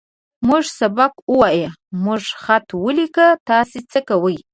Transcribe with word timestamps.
موږ 0.47 0.63
سبق 0.79 1.11
ووايه. 1.31 1.69
موږ 2.03 2.21
خط 2.43 2.67
وليکو. 2.83 3.27
تاسې 3.49 3.79
څۀ 3.91 3.99
کوئ؟ 4.09 4.37